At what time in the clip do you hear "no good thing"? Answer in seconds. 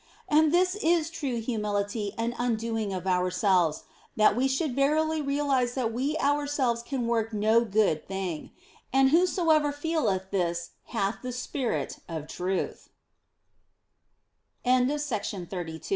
7.33-8.49